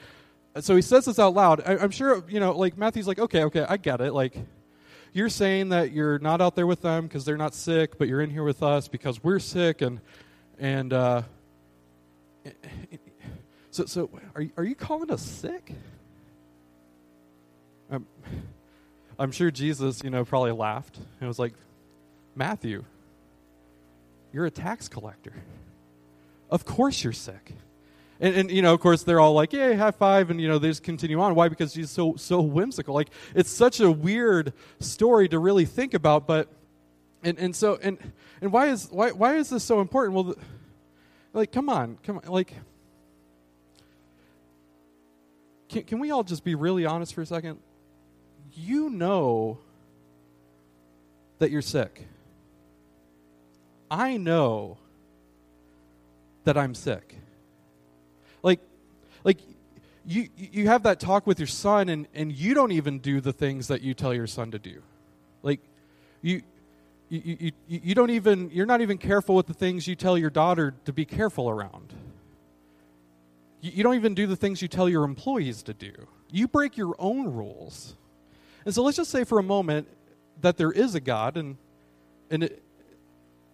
[0.60, 1.62] so he says this out loud.
[1.66, 4.14] I, I'm sure, you know, like Matthew's like, okay, okay, I get it.
[4.14, 4.38] Like,
[5.14, 8.22] you're saying that you're not out there with them because they're not sick, but you're
[8.22, 10.00] in here with us because we're sick, and
[10.60, 11.24] and uh,
[13.72, 15.74] so so are are you calling us sick?
[17.92, 18.06] Um,
[19.18, 21.54] I'm sure Jesus, you know, probably laughed and was like,
[22.36, 22.86] Matthew,
[24.32, 25.34] you're a tax collector.
[26.50, 27.54] Of course you're sick.
[28.22, 30.60] And, and, you know, of course, they're all like, "Yay, high five!" And you know,
[30.60, 31.36] they just continue on.
[31.36, 31.48] Why?
[31.48, 32.94] Because he's so so whimsical.
[32.94, 36.28] Like it's such a weird story to really think about.
[36.28, 36.50] But
[37.24, 37.98] and and so and
[38.42, 40.16] and why is why why is this so important?
[40.16, 40.36] Well,
[41.32, 42.54] like, come on, come on, like,
[45.70, 47.60] can can we all just be really honest for a second?
[48.54, 49.60] You know
[51.38, 52.06] that you're sick.
[53.92, 54.78] I know
[56.44, 57.16] that I'm sick.
[58.44, 58.60] Like,
[59.24, 59.40] like
[60.06, 63.34] you, you have that talk with your son, and, and you don't even do the
[63.34, 64.82] things that you tell your son to do.
[65.44, 65.60] Like,
[66.22, 66.42] you,
[67.10, 70.30] you, you, you don't even, you're not even careful with the things you tell your
[70.30, 71.94] daughter to be careful around.
[73.62, 75.92] You, you don't even do the things you tell your employees to do.
[76.32, 77.96] You break your own rules.
[78.66, 79.88] And so let's just say for a moment
[80.42, 81.58] that there is a God, and,
[82.30, 82.64] and it,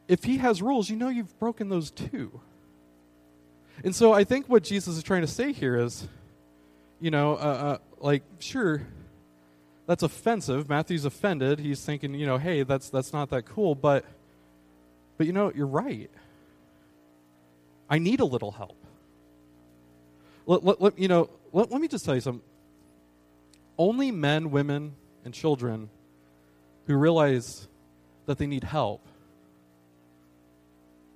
[0.08, 2.42] if he has rules, you know you've broken those too.
[3.84, 6.08] And so I think what Jesus is trying to say here is,
[7.00, 8.82] you know, uh, uh, like, sure,
[9.86, 10.70] that's offensive.
[10.70, 11.60] Matthew's offended.
[11.60, 13.76] He's thinking, you know, hey, that's that's not that cool.
[13.76, 14.06] But,
[15.18, 16.10] but you know, you're right.
[17.90, 18.78] I need a little help.
[20.46, 21.30] Let, let, let you know.
[21.52, 22.44] Let, let me just tell you something.
[23.78, 25.90] Only men, women, and children
[26.88, 27.68] who realize
[28.26, 29.06] that they need help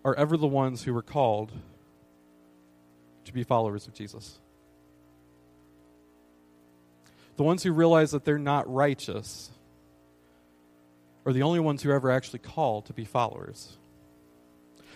[0.03, 1.51] are ever the ones who were called
[3.25, 4.39] to be followers of Jesus.
[7.37, 9.49] The ones who realize that they're not righteous
[11.25, 13.77] are the only ones who are ever actually called to be followers.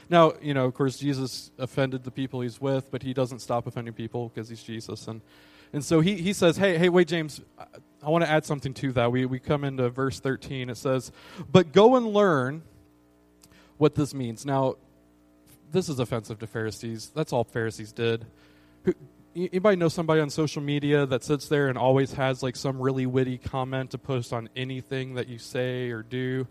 [0.10, 3.68] Now, you know, of course, Jesus offended the people he's with, but he doesn't stop
[3.68, 5.08] offending people because he's Jesus.
[5.08, 5.22] And,
[5.72, 7.66] and so he, he says, hey, hey, wait, James, I,
[8.04, 9.12] I want to add something to that.
[9.12, 10.70] We, we come into verse 13.
[10.70, 11.12] It says,
[11.50, 12.63] But go and learn
[13.78, 14.46] what this means.
[14.46, 14.76] Now,
[15.74, 17.12] this is offensive to Pharisees.
[17.14, 18.26] That's all Pharisees did.
[18.84, 18.94] Who,
[19.36, 23.06] anybody know somebody on social media that sits there and always has like some really
[23.06, 26.48] witty comment to post on anything that you say or do?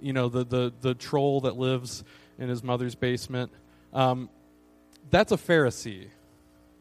[0.00, 2.04] You know, the the the troll that lives
[2.38, 3.52] in his mother's basement.
[3.92, 4.30] Um,
[5.10, 6.08] that's a Pharisee.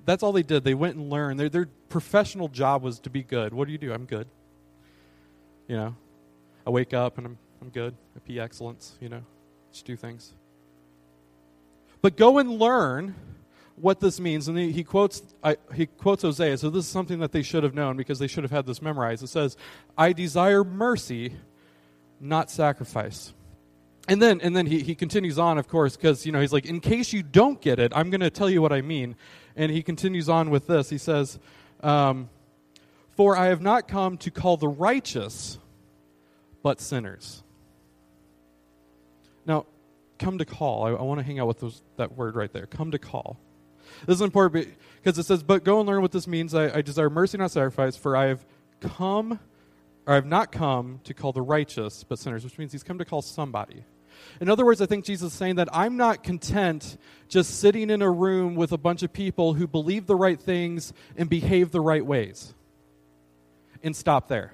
[0.06, 0.64] That's all they did.
[0.64, 1.40] They went and learned.
[1.40, 3.54] Their, their professional job was to be good.
[3.54, 3.92] What do you do?
[3.92, 4.28] I'm good.
[5.68, 5.96] You know,
[6.66, 7.96] I wake up and I'm, I'm good.
[8.16, 9.22] I pee excellence, you know,
[9.72, 10.34] just do things.
[12.02, 13.16] But go and learn
[13.76, 14.48] what this means.
[14.48, 16.58] And he, he quotes, I, he quotes Hosea.
[16.58, 18.82] So this is something that they should have known because they should have had this
[18.82, 19.24] memorized.
[19.24, 19.58] It says,
[19.98, 21.34] I desire mercy,
[22.20, 23.34] not sacrifice.
[24.08, 26.66] And then, and then he, he continues on, of course, because, you know, he's like,
[26.66, 29.16] in case you don't get it, I'm going to tell you what I mean.
[29.56, 30.90] And he continues on with this.
[30.90, 31.38] He says,
[31.82, 32.30] um,
[33.16, 35.60] For I have not come to call the righteous,
[36.64, 37.44] but sinners.
[39.46, 39.68] Now,
[40.20, 40.86] come to call.
[40.86, 42.66] I, I want to hang out with those, that word right there.
[42.66, 43.40] Come to call.
[44.06, 46.54] This is important because it says, But go and learn what this means.
[46.54, 48.46] I, I desire mercy, not sacrifice, for I have
[48.80, 49.40] come,
[50.06, 53.00] or I have not come to call the righteous, but sinners, which means he's come
[53.00, 53.84] to call somebody.
[54.42, 56.98] In other words, I think Jesus is saying that I'm not content
[57.30, 60.94] just sitting in a room with a bunch of people who believe the right things
[61.16, 62.54] and behave the right ways
[63.82, 64.54] and stop there.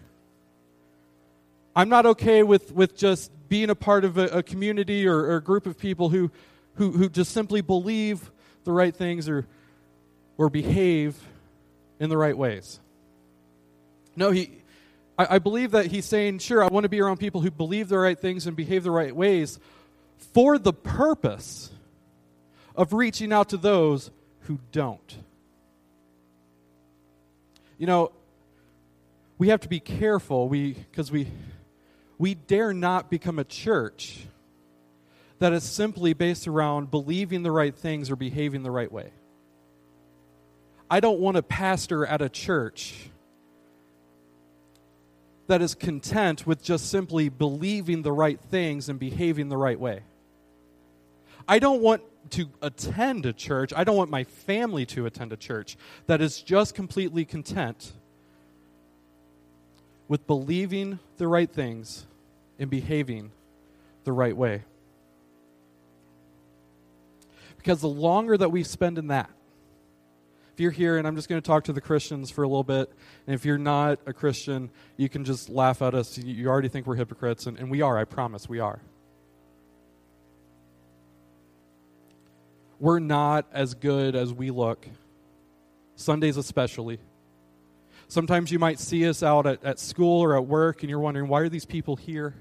[1.75, 5.35] I'm not okay with, with just being a part of a, a community or, or,
[5.35, 6.31] a group of people who,
[6.75, 8.31] who, who just simply believe
[8.63, 9.45] the right things or,
[10.37, 11.15] or behave
[11.99, 12.79] in the right ways.
[14.15, 14.51] No, he,
[15.17, 17.89] I, I believe that he's saying, sure, I want to be around people who believe
[17.89, 19.59] the right things and behave the right ways
[20.33, 21.71] for the purpose
[22.75, 24.11] of reaching out to those
[24.41, 25.17] who don't.
[27.77, 28.11] You know,
[29.37, 31.27] we have to be careful we because we
[32.17, 34.25] we dare not become a church
[35.39, 39.11] that is simply based around believing the right things or behaving the right way.
[40.89, 43.09] I don't want a pastor at a church
[45.47, 50.01] that is content with just simply believing the right things and behaving the right way.
[51.47, 52.01] I don't want
[52.31, 56.41] to attend a church, I don't want my family to attend a church that is
[56.41, 57.93] just completely content
[60.07, 62.05] with believing the right things
[62.59, 63.31] and behaving
[64.03, 64.63] the right way.
[67.57, 69.29] Because the longer that we spend in that,
[70.53, 72.63] if you're here, and I'm just going to talk to the Christians for a little
[72.63, 72.89] bit,
[73.27, 76.17] and if you're not a Christian, you can just laugh at us.
[76.17, 78.79] You already think we're hypocrites, and, and we are, I promise, we are.
[82.79, 84.87] We're not as good as we look,
[85.95, 86.99] Sundays especially.
[88.07, 91.27] Sometimes you might see us out at, at school or at work, and you're wondering,
[91.27, 92.35] why are these people here?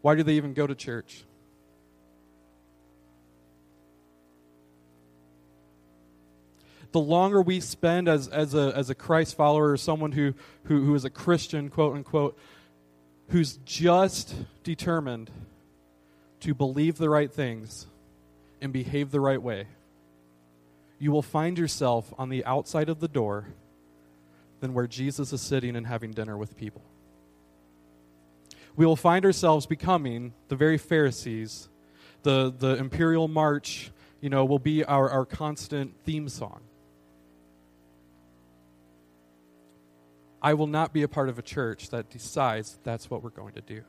[0.00, 1.24] Why do they even go to church?
[6.92, 10.84] the longer we spend as, as, a, as a Christ follower or someone who, who,
[10.84, 12.38] who is a Christian, quote unquote,
[13.30, 15.30] who's just determined
[16.40, 17.86] to believe the right things
[18.60, 19.66] and behave the right way,
[20.98, 23.46] you will find yourself on the outside of the door
[24.62, 26.82] than where Jesus is sitting and having dinner with people.
[28.76, 31.68] We will find ourselves becoming the very Pharisees.
[32.22, 36.60] The, the imperial march, you know, will be our, our constant theme song.
[40.40, 43.54] I will not be a part of a church that decides that's what we're going
[43.54, 43.82] to do.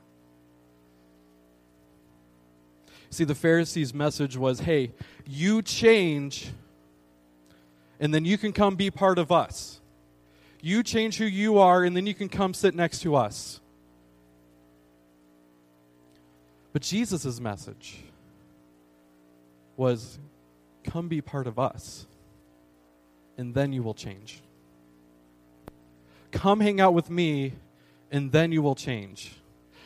[3.10, 4.90] See, the Pharisees' message was hey,
[5.24, 6.50] you change,
[8.00, 9.80] and then you can come be part of us.
[10.64, 13.60] You change who you are, and then you can come sit next to us.
[16.72, 17.98] But Jesus' message
[19.76, 20.18] was
[20.82, 22.06] come be part of us,
[23.36, 24.40] and then you will change.
[26.32, 27.52] Come hang out with me,
[28.10, 29.34] and then you will change.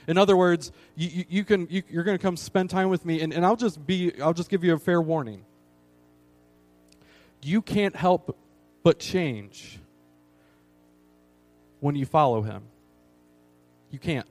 [0.06, 3.04] In other words, you, you, you can, you, you're going to come spend time with
[3.04, 5.44] me, and, and I'll just be, I'll just give you a fair warning.
[7.42, 8.38] You can't help
[8.84, 9.80] but change
[11.80, 12.62] when you follow him.
[13.90, 14.26] You can't.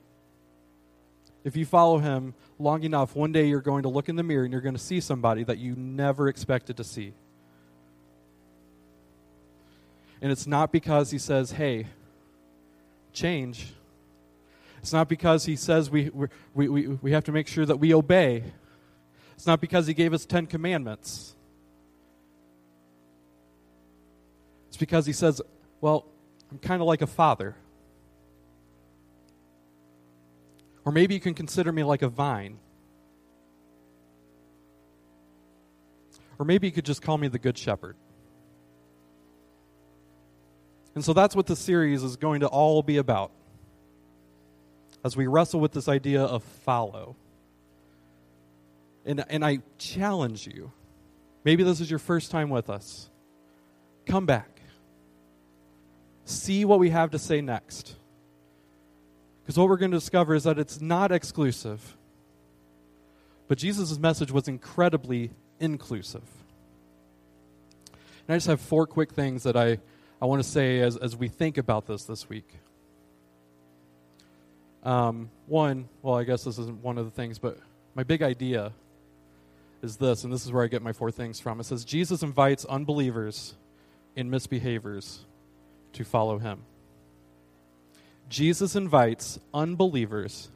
[1.44, 4.44] if you follow him long enough, one day you're going to look in the mirror
[4.44, 7.14] and you're going to see somebody that you never expected to see.
[10.20, 11.86] And it's not because he says, hey,
[13.12, 13.72] change.
[14.82, 16.10] It's not because he says we,
[16.54, 18.44] we, we, we have to make sure that we obey.
[19.34, 21.34] It's not because he gave us Ten Commandments.
[24.68, 25.40] It's because he says,
[25.80, 26.04] well,
[26.50, 27.56] I'm kind of like a father.
[30.84, 32.58] Or maybe you can consider me like a vine.
[36.38, 37.96] Or maybe you could just call me the Good Shepherd.
[40.94, 43.32] And so that's what the series is going to all be about
[45.04, 47.16] as we wrestle with this idea of follow.
[49.04, 50.72] And, and I challenge you,
[51.44, 53.10] maybe this is your first time with us.
[54.06, 54.57] Come back.
[56.28, 57.96] See what we have to say next.
[59.40, 61.96] Because what we're going to discover is that it's not exclusive,
[63.48, 66.24] but Jesus' message was incredibly inclusive.
[67.86, 69.78] And I just have four quick things that I,
[70.20, 72.50] I want to say as, as we think about this this week.
[74.84, 77.56] Um, one, well, I guess this isn't one of the things, but
[77.94, 78.72] my big idea
[79.80, 81.58] is this, and this is where I get my four things from.
[81.58, 83.54] It says Jesus invites unbelievers
[84.14, 85.20] and misbehaviors
[85.94, 86.62] to follow him.
[88.28, 90.50] Jesus invites unbelievers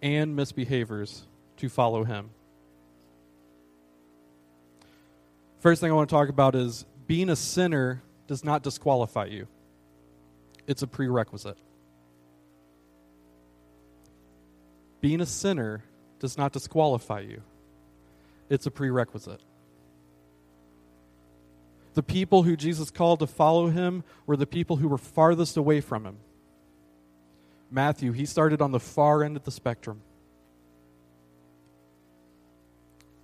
[0.00, 1.22] and misbehaviors
[1.58, 2.30] to follow him.
[5.60, 9.46] First thing I want to talk about is being a sinner does not disqualify you,
[10.66, 11.58] it's a prerequisite.
[15.00, 15.82] Being a sinner
[16.20, 17.42] does not disqualify you,
[18.48, 19.40] it's a prerequisite.
[21.94, 25.80] The people who Jesus called to follow him were the people who were farthest away
[25.80, 26.16] from him.
[27.70, 30.02] Matthew, he started on the far end of the spectrum.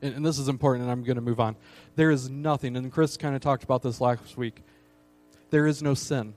[0.01, 1.57] And, and this is important, and I'm going to move on.
[1.97, 4.63] There is nothing, and Chris kind of talked about this last week.
[5.51, 6.35] There is no sin.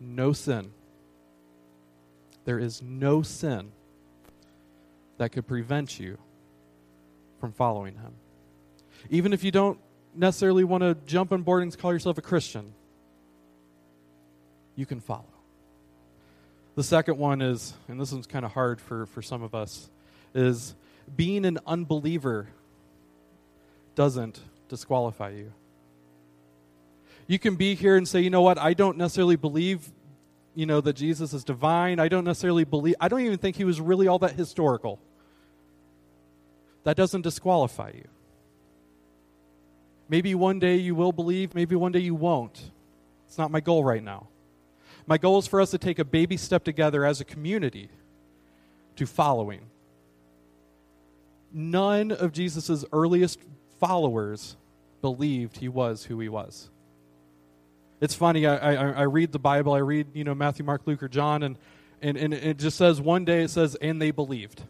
[0.00, 0.72] No sin.
[2.44, 3.72] There is no sin
[5.18, 6.18] that could prevent you
[7.40, 8.14] from following him.
[9.10, 9.78] Even if you don't
[10.16, 12.72] necessarily want to jump on board and call yourself a Christian,
[14.76, 15.24] you can follow.
[16.74, 19.88] The second one is, and this one's kind of hard for, for some of us,
[20.34, 20.74] is
[21.14, 22.48] being an unbeliever
[23.94, 25.52] doesn't disqualify you.
[27.26, 29.88] You can be here and say, you know what, I don't necessarily believe,
[30.54, 32.00] you know, that Jesus is divine.
[32.00, 34.98] I don't necessarily believe, I don't even think he was really all that historical.
[36.82, 38.08] That doesn't disqualify you.
[40.08, 42.70] Maybe one day you will believe, maybe one day you won't.
[43.26, 44.28] It's not my goal right now.
[45.06, 47.88] My goal is for us to take a baby step together as a community
[48.96, 49.60] to following.
[51.52, 53.40] None of Jesus' earliest
[53.80, 54.56] followers
[55.02, 56.70] believed he was who he was.
[58.00, 61.02] It's funny, I, I, I, read the Bible, I read, you know, Matthew, Mark, Luke,
[61.02, 61.56] or John, and,
[62.02, 64.60] and, and it just says one day it says, and they believed.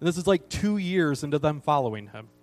[0.00, 2.28] And this is like two years into them following him.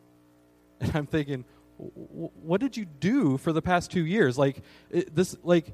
[0.82, 1.43] And I'm thinking,
[1.80, 4.38] what did you do for the past two years?
[4.38, 5.72] Like, this, like,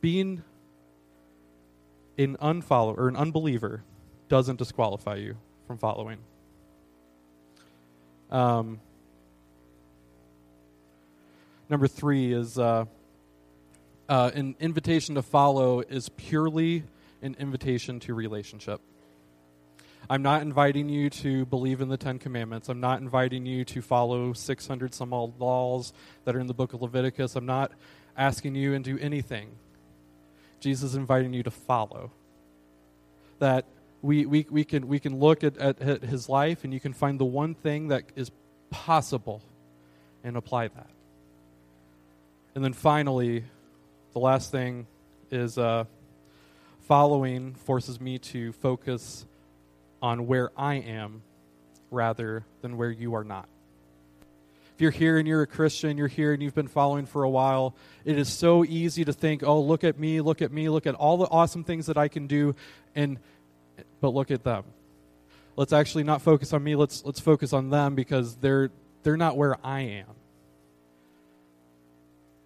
[0.00, 0.42] being
[2.16, 3.82] an unfollower or an unbeliever
[4.28, 6.18] doesn't disqualify you from following.
[8.30, 8.80] Um,
[11.68, 12.84] number three is uh,
[14.08, 16.84] uh, an invitation to follow is purely
[17.22, 18.80] an invitation to relationship.
[20.10, 22.70] I'm not inviting you to believe in the Ten Commandments.
[22.70, 25.92] I'm not inviting you to follow 600 some odd laws
[26.24, 27.36] that are in the book of Leviticus.
[27.36, 27.72] I'm not
[28.16, 29.50] asking you to do anything.
[30.60, 32.10] Jesus is inviting you to follow.
[33.38, 33.66] That
[34.00, 36.94] we, we, we, can, we can look at, at, at his life and you can
[36.94, 38.30] find the one thing that is
[38.70, 39.42] possible
[40.24, 40.90] and apply that.
[42.54, 43.44] And then finally,
[44.14, 44.86] the last thing
[45.30, 45.84] is uh,
[46.86, 49.26] following forces me to focus
[50.02, 51.22] on where I am
[51.90, 53.48] rather than where you are not.
[54.74, 57.30] If you're here and you're a Christian, you're here and you've been following for a
[57.30, 57.74] while,
[58.04, 60.94] it is so easy to think, oh, look at me, look at me, look at
[60.94, 62.54] all the awesome things that I can do,
[62.94, 63.18] and
[64.00, 64.62] but look at them.
[65.56, 68.70] Let's actually not focus on me, let's let's focus on them because they're
[69.02, 70.06] they're not where I am.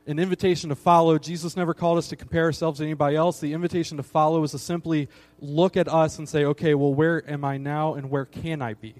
[0.07, 3.38] An invitation to follow, Jesus never called us to compare ourselves to anybody else.
[3.38, 5.09] The invitation to follow is to simply
[5.40, 8.74] look at us and say, okay, well, where am I now and where can I
[8.74, 8.94] be?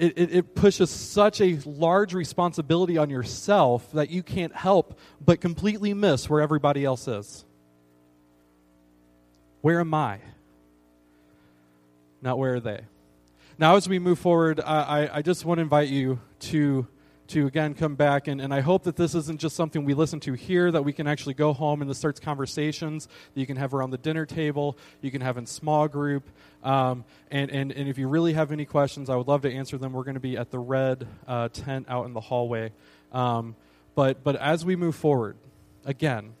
[0.00, 5.42] it, it, it pushes such a large responsibility on yourself that you can't help but
[5.42, 7.44] completely miss where everybody else is.
[9.60, 10.20] Where am I?
[12.22, 12.80] Not where are they?
[13.58, 16.86] Now, as we move forward, I, I, I just want to invite you to
[17.30, 20.20] to again come back and, and i hope that this isn't just something we listen
[20.20, 23.56] to here that we can actually go home and this starts conversations that you can
[23.56, 26.28] have around the dinner table you can have in small group
[26.62, 29.78] um, and, and, and if you really have any questions i would love to answer
[29.78, 29.92] them.
[29.92, 32.72] We're going to be at the red uh, tent out in the hallway.
[33.12, 33.56] Um,
[33.94, 35.36] but but as we move forward
[35.84, 36.32] again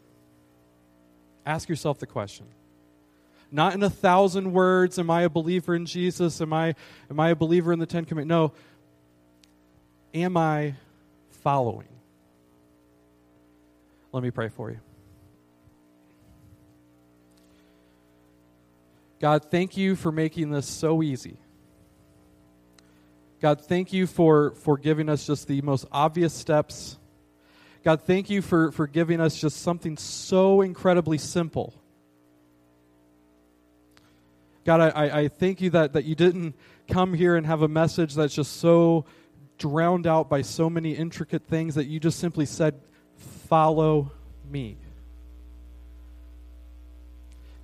[1.44, 2.46] ask yourself the question.
[3.52, 6.40] Not in a thousand words am i a believer in jesus?
[6.40, 6.74] Am i
[7.10, 8.52] am i a believer in the ten commandments no
[10.14, 10.74] am I
[11.42, 11.88] following?
[14.12, 14.80] Let me pray for you.
[19.20, 21.36] God, thank you for making this so easy.
[23.40, 26.96] God, thank you for, for giving us just the most obvious steps.
[27.84, 31.74] God, thank you for, for giving us just something so incredibly simple.
[34.64, 36.54] God, I, I thank you that, that you didn't
[36.88, 39.06] come here and have a message that's just so
[39.60, 42.80] drowned out by so many intricate things that you just simply said,
[43.48, 44.10] Follow
[44.50, 44.76] me.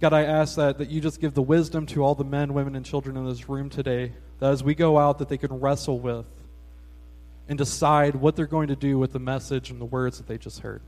[0.01, 2.77] God, I ask that, that you just give the wisdom to all the men, women,
[2.77, 5.99] and children in this room today, that as we go out, that they can wrestle
[5.99, 6.27] with
[7.49, 10.37] and decide what they're going to do with the message and the words that they
[10.37, 10.83] just heard.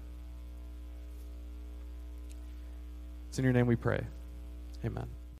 [3.29, 4.05] It's in your name we pray.
[4.85, 5.07] Amen.